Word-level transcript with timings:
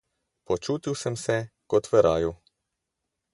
Počutil 0.47 0.95
sem 1.01 1.15
se 1.25 1.37
kot 1.73 1.91
v 1.91 2.03
raju. 2.07 2.31